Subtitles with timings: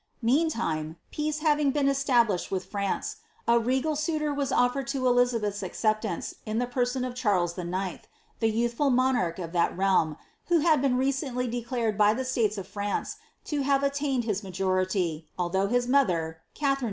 [0.23, 3.17] Mean time, peace having been established with France,
[3.47, 7.99] a regal suitor was otfered to Elizabeth^s acceptance in the person of Charles IX.,
[8.39, 10.17] the vouihful monarch of that realm,
[10.47, 14.41] who had been recently declared by the f tales of France to have attained his
[14.41, 16.79] majority, although his mother, * Melvillca Memoirs, p.